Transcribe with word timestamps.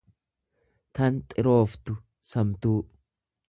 tan 0.95 1.13
xirooftu, 1.33 1.93
samtuu. 2.31 2.79